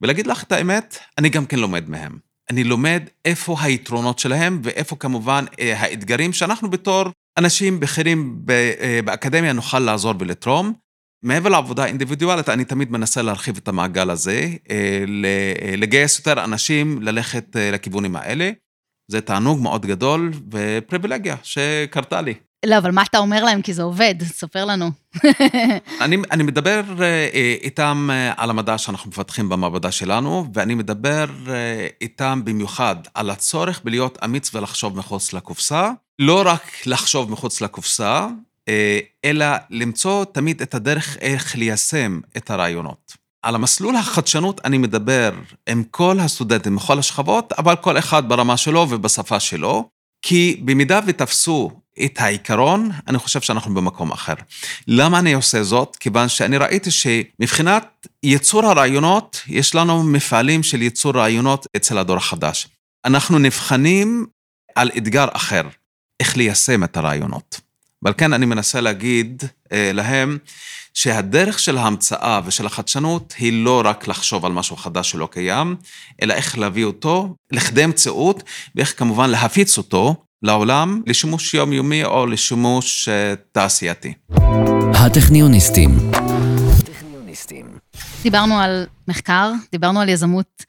[0.00, 2.31] ולהגיד לך את האמת, אני גם כן לומד מהם.
[2.50, 7.04] אני לומד איפה היתרונות שלהם ואיפה כמובן אה, האתגרים שאנחנו בתור
[7.38, 10.72] אנשים בכירים אה, באקדמיה נוכל לעזור ולתרום.
[11.24, 15.04] מעבר לעבודה אינדיבידואלית, אני תמיד מנסה להרחיב את המעגל הזה, אה,
[15.76, 18.50] לגייס יותר אנשים ללכת לכיוונים האלה.
[19.10, 22.34] זה תענוג מאוד גדול ופריבילגיה שקרתה לי.
[22.66, 23.62] לא, אבל מה אתה אומר להם?
[23.62, 24.90] כי זה עובד, ספר לנו.
[26.00, 31.24] אני, אני מדבר אה, אה, איתם אה, על המדע שאנחנו מפתחים במעבדה שלנו, ואני מדבר
[32.00, 35.90] איתם במיוחד על הצורך בלהיות אמיץ ולחשוב מחוץ לקופסה.
[36.18, 38.26] לא רק לחשוב מחוץ לקופסה,
[39.24, 43.16] אלא למצוא תמיד את הדרך איך ליישם את הרעיונות.
[43.42, 45.32] על המסלול החדשנות אני מדבר
[45.68, 49.88] עם כל הסטודנטים מכל השכבות, אבל כל אחד ברמה שלו ובשפה שלו,
[50.22, 51.70] כי במידה ותפסו
[52.04, 54.34] את העיקרון, אני חושב שאנחנו במקום אחר.
[54.88, 55.96] למה אני עושה זאת?
[55.96, 62.68] כיוון שאני ראיתי שמבחינת ייצור הרעיונות, יש לנו מפעלים של ייצור רעיונות אצל הדור החדש.
[63.04, 64.26] אנחנו נבחנים
[64.74, 65.62] על אתגר אחר,
[66.20, 67.60] איך ליישם את הרעיונות.
[68.02, 70.38] ועל כן אני מנסה להגיד אה, להם
[70.94, 75.76] שהדרך של ההמצאה ושל החדשנות היא לא רק לחשוב על משהו חדש שלא קיים,
[76.22, 78.42] אלא איך להביא אותו לכדי מציאות,
[78.74, 84.14] ואיך כמובן להפיץ אותו לעולם לשימוש יומיומי או לשימוש אה, תעשייתי.
[84.94, 85.90] הטכניוניסטים,
[88.22, 90.64] דיברנו על מחקר, דיברנו על יזמות,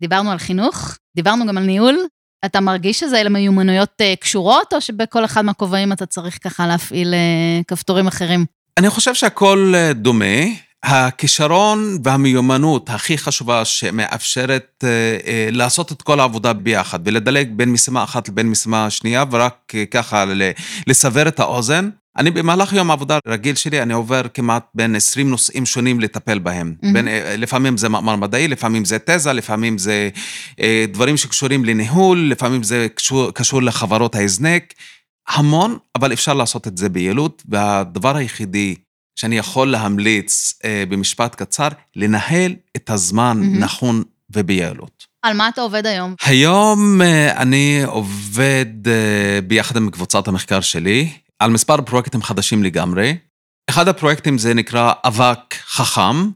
[0.00, 1.98] דיברנו על חינוך, דיברנו גם על ניהול.
[2.44, 7.14] אתה מרגיש שזה אלה מיומנויות אה, קשורות, או שבכל אחד מהכובעים אתה צריך ככה להפעיל
[7.14, 8.46] אה, כפתורים אחרים?
[8.78, 10.44] אני חושב שהכל אה, דומה.
[10.86, 14.88] הכישרון והמיומנות הכי חשובה שמאפשרת אה,
[15.26, 20.24] אה, לעשות את כל העבודה ביחד ולדלג בין משימה אחת לבין משימה שנייה ורק ככה
[20.86, 21.90] לסבר את האוזן.
[22.16, 26.74] אני במהלך יום העבודה הרגיל שלי, אני עובר כמעט בין 20 נושאים שונים לטפל בהם.
[26.82, 26.94] מהמם.
[26.94, 27.08] בין,
[27.38, 30.08] לפעמים זה מאמר מדעי, לפעמים זה תזה, לפעמים זה
[30.60, 34.74] אה, דברים שקשורים לניהול, לפעמים זה קשור, קשור לחברות ההזנק.
[35.28, 38.74] המון, אבל אפשר לעשות את זה ביעילות, והדבר היחידי
[39.16, 43.58] שאני יכול להמליץ אה, במשפט קצר, לנהל את הזמן מהמם.
[43.58, 45.06] נכון וביעילות.
[45.22, 46.14] על מה אתה עובד היום?
[46.24, 53.16] היום אה, אני עובד אה, ביחד עם קבוצת המחקר שלי על מספר פרויקטים חדשים לגמרי.
[53.70, 56.30] אחד הפרויקטים זה נקרא אבק חכם.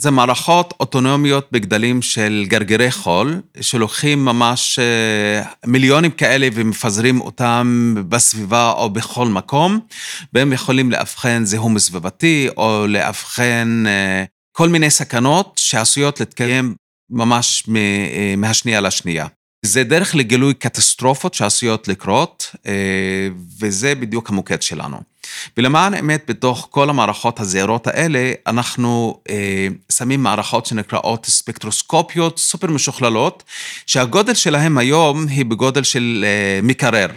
[0.00, 8.70] זה מערכות אוטונומיות בגדלים של גרגירי חול, שלוקחים ממש אה, מיליונים כאלה ומפזרים אותם בסביבה
[8.70, 9.80] או בכל מקום,
[10.32, 16.74] והם יכולים לאבחן זיהום סביבתי או לאבחן אה, כל מיני סכנות שעשויות להתקיים
[17.10, 19.26] ממש אה, מהשנייה לשנייה.
[19.68, 22.72] זה דרך לגילוי קטסטרופות שעשויות לקרות, אה,
[23.60, 25.00] וזה בדיוק המוקד שלנו.
[25.56, 33.44] ולמען האמת, בתוך כל המערכות הזעירות האלה, אנחנו אה, שמים מערכות שנקראות ספקטרוסקופיות סופר משוכללות,
[33.86, 37.08] שהגודל שלהם היום היא בגודל של אה, מקרר.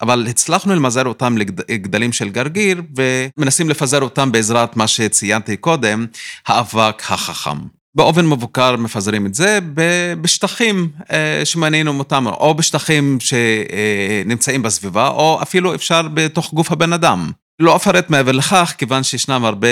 [0.00, 6.06] אבל הצלחנו למזער אותם לגדלים של גרגיר, ומנסים לפזר אותם בעזרת מה שציינתי קודם,
[6.46, 7.77] האבק החכם.
[7.98, 15.38] באופן מבוקר מפזרים את זה ב- בשטחים אה, שמעניינים אותם, או בשטחים שנמצאים בסביבה, או
[15.42, 17.30] אפילו אפשר בתוך גוף הבן אדם.
[17.60, 19.68] לא אפרט מעבר לכך, כיוון שישנם הרבה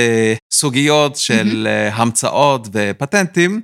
[0.52, 3.60] סוגיות של אה, המצאות ופטנטים,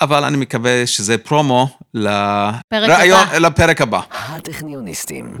[0.00, 3.38] אבל אני מקווה שזה פרומו פרק לרעיון, הבא.
[3.38, 4.00] לפרק הבא.
[4.28, 5.34] הטכניוניסטים.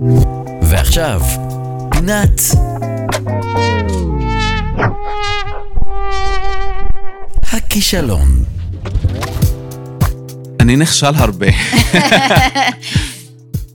[0.62, 1.22] ועכשיו,
[1.90, 2.40] פינת
[7.52, 8.53] הכישלון.
[10.64, 11.46] אני נכשל הרבה.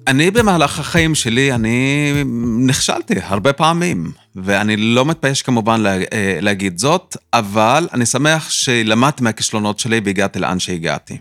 [0.07, 2.11] אני במהלך החיים שלי, אני
[2.67, 9.23] נכשלתי הרבה פעמים, ואני לא מתבייש כמובן לה, אה, להגיד זאת, אבל אני שמח שלמדתי
[9.23, 11.17] מהכישלונות שלי והגעתי לאן שהגעתי.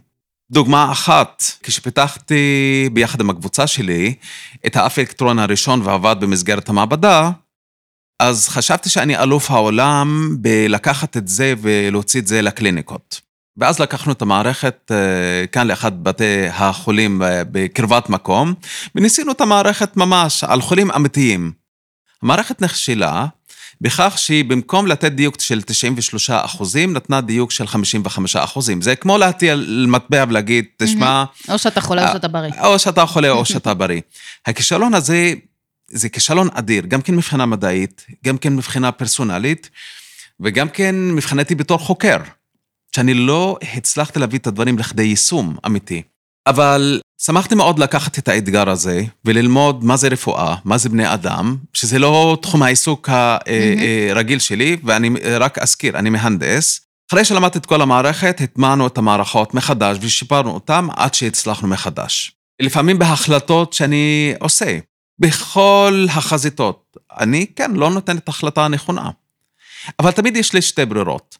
[0.50, 4.14] דוגמה אחת, כשפיתחתי ביחד עם הקבוצה שלי
[4.66, 7.30] את האף אלקטרון הראשון ועבד במסגרת המעבדה,
[8.20, 13.27] אז חשבתי שאני אלוף העולם בלקחת את זה ולהוציא את זה לקליניקות.
[13.58, 18.54] ואז לקחנו את המערכת אה, כאן לאחד בתי החולים אה, בקרבת מקום,
[18.94, 21.52] וניסינו את המערכת ממש על חולים אמיתיים.
[22.22, 23.26] המערכת נכשלה
[23.80, 28.82] בכך שהיא במקום לתת דיוק של 93 אחוזים, נתנה דיוק של 55 אחוזים.
[28.82, 32.52] זה כמו להטיל מטבע ולהגיד, תשמע, או שאתה חולה או שאתה בריא.
[32.64, 34.00] או שאתה חולה או שאתה בריא.
[34.46, 35.32] הכישלון הזה
[35.88, 39.70] זה כישלון אדיר, גם כן מבחינה מדעית, גם כן מבחינה פרסונלית,
[40.40, 42.16] וגם כן מבחינתי בתור חוקר,
[42.96, 46.02] שאני לא הצלחתי להביא את הדברים לכדי יישום אמיתי.
[46.46, 51.56] אבל שמחתי מאוד לקחת את האתגר הזה וללמוד מה זה רפואה, מה זה בני אדם,
[51.72, 53.08] שזה לא תחום העיסוק
[54.10, 56.80] הרגיל שלי, ואני רק אזכיר, אני מהנדס.
[57.10, 62.32] אחרי שלמדתי את כל המערכת, הטמענו את המערכות מחדש ושיפרנו אותן עד שהצלחנו מחדש.
[62.62, 64.78] לפעמים בהחלטות שאני עושה,
[65.18, 69.10] בכל החזיתות, אני, כן, לא נותן את ההחלטה הנכונה.
[69.98, 71.38] אבל תמיד יש לי שתי ברירות.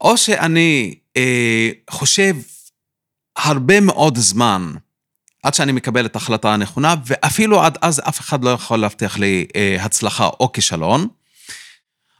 [0.00, 2.36] או שאני אה, חושב
[3.36, 4.72] הרבה מאוד זמן
[5.42, 9.46] עד שאני מקבל את ההחלטה הנכונה, ואפילו עד אז אף אחד לא יכול להבטיח לי
[9.56, 11.08] אה, הצלחה או כישלון,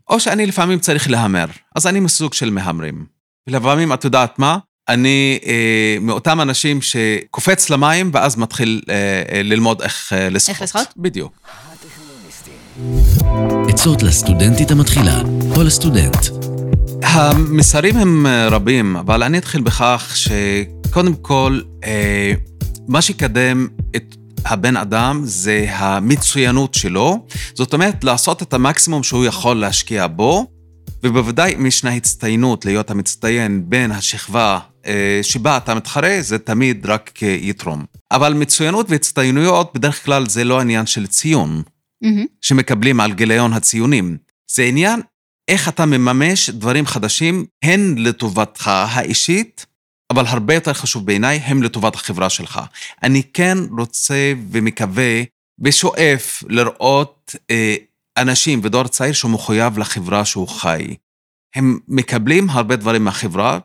[0.08, 1.46] או שאני לפעמים צריך להמר.
[1.76, 3.06] אז אני מסוג של מהמרים.
[3.46, 4.58] ולפעמים, את יודעת מה?
[4.88, 8.94] אני אה, מאותם אנשים שקופץ למים ואז מתחיל אה,
[9.32, 10.48] אה, ללמוד איך אה, לשחות.
[10.48, 10.88] איך לשחות?
[10.96, 11.32] בדיוק.
[13.68, 15.20] עצות לסטודנטית המתחילה
[15.56, 16.33] או לסטודנט.
[17.14, 22.32] המסרים הם אה, רבים, אבל אני אתחיל בכך שקודם כל, אה,
[22.88, 27.26] מה שיקדם את הבן אדם זה המצוינות שלו.
[27.54, 30.46] זאת אומרת, לעשות את המקסימום שהוא יכול להשקיע בו,
[31.02, 37.22] ובוודאי אם ישנה הצטיינות להיות המצטיין בין השכבה אה, שבה אתה מתחרה, זה תמיד רק
[37.22, 37.84] יתרום.
[38.12, 41.62] אבל מצוינות והצטיינויות בדרך כלל זה לא עניין של ציון.
[42.02, 42.24] מהמם.
[42.40, 44.16] שמקבלים על גיליון הציונים.
[44.50, 45.00] זה עניין
[45.48, 49.66] איך אתה מממש דברים חדשים, הן לטובתך האישית,
[50.10, 52.60] אבל הרבה יותר חשוב בעיניי, הם לטובת החברה שלך.
[53.02, 55.22] אני כן רוצה ומקווה
[55.58, 57.76] ושואף לראות אה,
[58.16, 60.94] אנשים ודור צעיר שהוא מחויב לחברה שהוא חי.
[61.54, 63.58] הם מקבלים הרבה דברים מהחברה,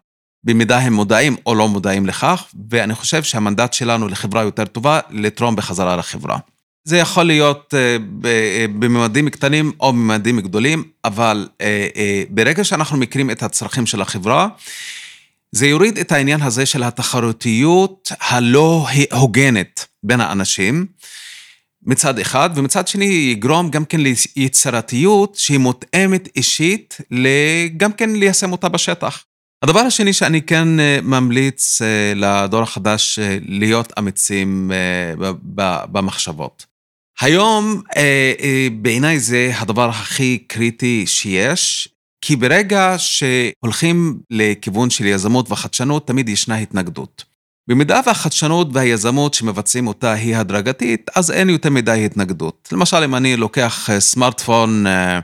[0.44, 5.56] במידה הם מודעים או לא מודעים לכך, ואני חושב שהמנדט שלנו לחברה יותר טובה, לתרום
[5.56, 6.38] בחזרה לחברה.
[6.90, 7.98] זה יכול להיות אה,
[8.30, 14.48] אה, בממדים קטנים או בממדים גדולים, אבל אה, ברגע שאנחנו מכירים את הצרכים של החברה,
[15.52, 20.86] זה יוריד את העניין הזה של התחרותיות הלא הוגנת בין האנשים,
[21.84, 26.98] מצד אחד, ומצד שני יגרום גם כן ליצירתיות שהיא מותאמת אישית,
[27.78, 29.24] גם כן ליישם אותה בשטח.
[29.64, 30.68] הדבר השני שאני כן
[31.04, 31.82] ממליץ
[32.16, 34.72] לדור החדש להיות אמיצים
[35.56, 36.69] ב-
[37.24, 37.30] ב- במחשבות.
[37.30, 37.82] היום
[38.82, 41.90] בעיניי זה הדבר הכי קריטי שיש.
[42.22, 47.24] כי ברגע שהולכים לכיוון של יזמות וחדשנות, תמיד ישנה התנגדות.
[47.70, 52.70] במידה והחדשנות והיזמות שמבצעים אותה היא הדרגתית, אז אין יותר מדי התנגדות.
[52.72, 55.20] למשל, אם אני לוקח אה, סמארטפון אה,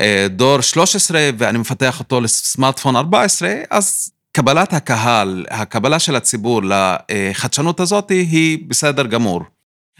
[0.00, 7.80] אה, דור 13 ואני מפתח אותו לסמארטפון 14, אז קבלת הקהל, הקבלה של הציבור לחדשנות
[7.80, 9.42] הזאת היא בסדר גמור.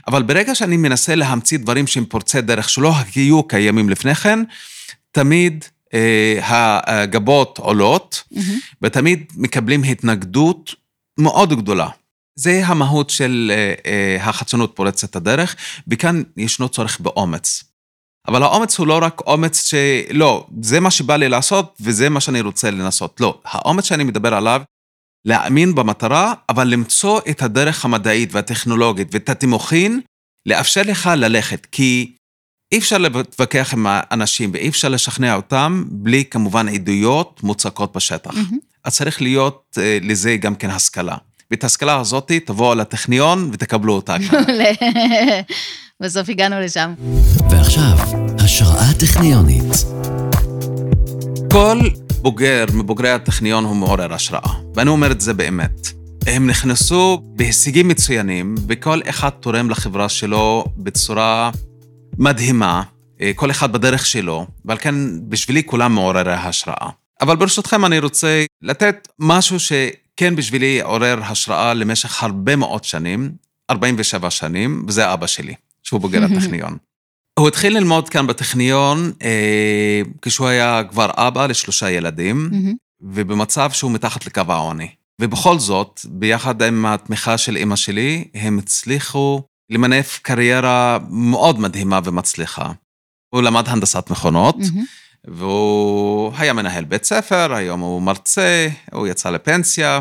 [0.09, 4.39] אבל ברגע שאני מנסה להמציא דברים שהם פורצי דרך שלא היו קיימים לפני כן,
[5.11, 5.65] תמיד
[5.95, 6.39] אה,
[6.87, 8.39] הגבות עולות, mm-hmm.
[8.83, 10.75] ותמיד מקבלים התנגדות
[11.19, 11.89] מאוד גדולה.
[12.35, 15.57] זה המהות של אה, אה, החדשנות פורצת הדרך,
[15.89, 17.65] וכאן ישנו צורך באומץ.
[18.29, 22.41] אבל האומץ הוא לא רק אומץ שלא, זה מה שבא לי לעשות וזה מה שאני
[22.41, 23.21] רוצה לנסות.
[23.21, 24.63] לא, האומץ שאני מדבר עליו,
[25.27, 30.01] להאמין במטרה, אבל למצוא את הדרך המדעית והטכנולוגית ואת התימוכין,
[30.47, 31.67] לאפשר לך ללכת.
[31.73, 32.13] כי
[32.73, 38.31] אי אפשר להתווכח עם האנשים ואי אפשר לשכנע אותם בלי כמובן עדויות מוצקות בשטח.
[38.31, 38.57] Mm-hmm.
[38.85, 41.17] אז צריך להיות uh, לזה גם כן השכלה.
[41.51, 44.45] ואת ההשכלה הזאת תבואו לטכניון ותקבלו אותה כאן.
[46.03, 46.95] בסוף הגענו לשם.
[47.51, 47.99] ועכשיו,
[48.39, 49.65] השראה טכניונית.
[51.53, 51.79] כל
[52.27, 55.89] בוגר מבוגרי הטכניון הוא מעורר השראה, ואני אומר את זה באמת.
[56.27, 61.51] הם נכנסו בהישגים מצוינים, וכל אחד תורם לחברה שלו בצורה
[62.19, 62.83] מדהימה,
[63.21, 64.95] אה, כל אחד בדרך שלו, ועל כן
[65.29, 66.91] בשבילי כולם מעוררי השראה.
[67.21, 73.33] אבל ברשותכם אני רוצה לתת משהו שכן בשבילי עורר השראה למשך הרבה מאוד שנים,
[73.71, 76.77] 47 שנים, וזה אבא שלי, שהוא בוגר הטכניון.
[77.39, 82.51] הוא התחיל ללמוד כאן בטכניון אה, כשהוא היה כבר אבא לשלושה ילדים,
[83.01, 84.89] ובמצב שהוא מתחת לקו העוני.
[85.21, 92.73] ובכל זאת, ביחד עם התמיכה של אימא שלי, הם הצליחו למנף קריירה מאוד מדהימה ומצליחה.
[93.35, 95.31] הוא למד הנדסת מכונות, mm-hmm.
[95.31, 100.01] והוא היה מנהל בית ספר, היום הוא מרצה, הוא יצא לפנסיה.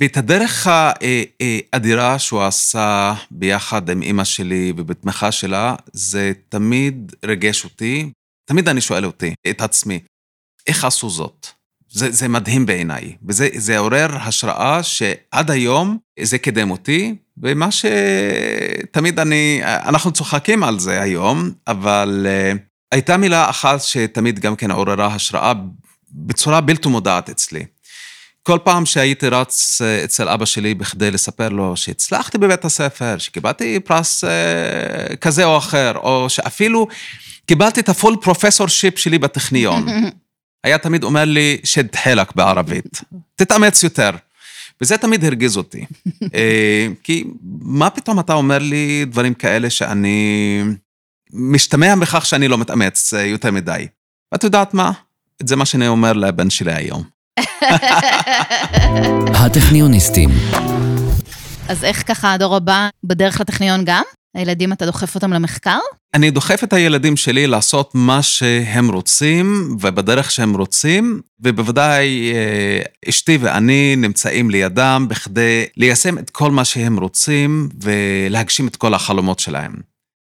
[0.00, 8.10] ואת הדרך האדירה שהוא עשה ביחד עם אימא שלי ובתמיכה שלה, זה תמיד ריגש אותי.
[8.48, 10.00] תמיד אני שואל אותי, את עצמי,
[10.66, 11.46] איך עשו זאת?
[11.90, 19.60] זה, זה מדהים בעיניי, וזה עורר השראה שעד היום זה קידם אותי, ומה שתמיד אני,
[19.64, 22.58] אנחנו צוחקים על זה היום, אבל uh,
[22.92, 25.52] הייתה מילה אחת שתמיד גם כן עוררה השראה
[26.12, 27.64] בצורה בלתי מודעת אצלי.
[28.46, 33.80] כל פעם שהייתי רץ uh, אצל אבא שלי בכדי לספר לו שהצלחתי בבית הספר, שקיבלתי
[33.80, 36.86] פרס uh, כזה או אחר, או שאפילו
[37.46, 39.86] קיבלתי את הפול פרופסור שיפ שלי בטכניון.
[40.64, 43.00] היה תמיד אומר לי, שד חלק בערבית,
[43.36, 44.10] תתאמץ יותר.
[44.80, 45.84] וזה תמיד הרגיז אותי.
[46.34, 47.24] אה, כי
[47.60, 50.62] מה פתאום אתה אומר לי דברים כאלה שאני
[51.32, 53.86] משתמע בכך שאני לא מתאמץ אה, יותר מדי.
[54.32, 54.92] ואת יודעת מה?
[55.42, 57.13] זה מה שאני אומר לבן שלי היום.
[59.34, 60.30] הטכניוניסטים.
[61.68, 64.02] אז איך ככה הדור הבא בדרך לטכניון גם?
[64.34, 65.78] הילדים, אתה דוחף אותם למחקר?
[66.14, 73.38] אני דוחף את הילדים שלי לעשות מה שהם רוצים ובדרך שהם רוצים, ובוודאי אה, אשתי
[73.40, 79.72] ואני נמצאים לידם בכדי ליישם את כל מה שהם רוצים ולהגשים את כל החלומות שלהם.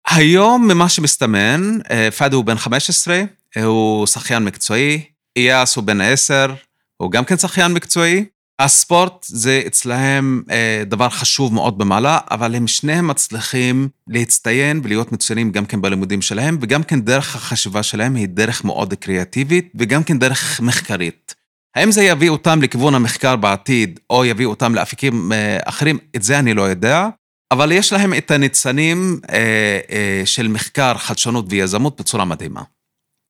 [0.10, 3.22] היום, ממה שמסתמן, אה, פאדי הוא בן 15,
[3.64, 5.02] הוא שחיין מקצועי,
[5.38, 6.54] אייס הוא בן 10,
[7.02, 8.26] הוא גם כן שחיין מקצועי.
[8.60, 15.52] הספורט זה אצלהם אה, דבר חשוב מאוד במעלה, אבל הם שניהם מצליחים להצטיין ולהיות מצוינים
[15.52, 20.20] גם כן בלימודים שלהם, וגם כן דרך החשיבה שלהם היא דרך מאוד קריאטיבית, וגם כן
[20.20, 21.36] דרך מחקרית.
[21.76, 26.40] האם זה יביא אותם לכיוון המחקר בעתיד, או יביא אותם לאפיקים אה, אחרים, את זה
[26.40, 27.10] אני לא יודע,
[27.52, 32.64] אבל יש להם את הניצנים אה, אה, של מחקר, חדשנות ויזמות בצורה מדהימה.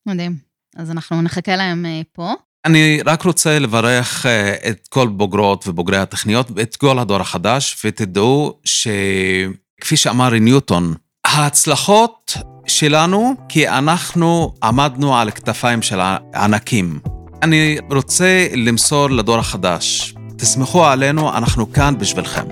[0.05, 0.35] מדהים.
[0.75, 2.33] אז אנחנו נחכה להם אה, פה.
[2.65, 8.59] אני רק רוצה לברך אה, את כל בוגרות ובוגרי הטכניות ואת כל הדור החדש, ותדעו
[8.63, 10.93] שכפי שאמר ניוטון,
[11.25, 15.99] ההצלחות שלנו כי אנחנו עמדנו על כתפיים של
[16.35, 16.99] ענקים.
[17.43, 22.45] אני רוצה למסור לדור החדש, תסמכו עלינו, אנחנו כאן בשבילכם.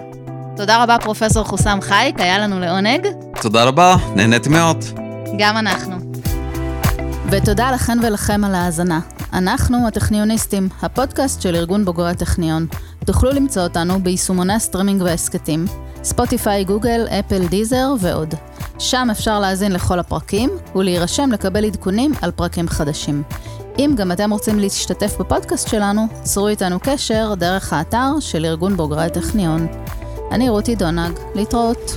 [0.57, 3.07] תודה רבה, פרופסור חוסאם חאיק, היה לנו לעונג.
[3.41, 4.85] תודה רבה, נהניתי מאוד.
[5.39, 6.06] גם אנחנו.
[7.31, 8.99] ותודה לכן ולכם על ההאזנה.
[9.33, 12.67] אנחנו הטכניוניסטים, הפודקאסט של ארגון בוגרי הטכניון.
[13.05, 15.65] תוכלו למצוא אותנו ביישומוני הסטרימינג וההסכתים,
[16.03, 18.33] ספוטיפיי, גוגל, אפל, Deezer ועוד.
[18.79, 23.23] שם אפשר להאזין לכל הפרקים ולהירשם לקבל עדכונים על פרקים חדשים.
[23.79, 29.05] אם גם אתם רוצים להשתתף בפודקאסט שלנו, צרו איתנו קשר דרך האתר של ארגון בוגרי
[29.05, 29.67] הטכניון.
[30.31, 31.95] אני רותי דונג, להתראות.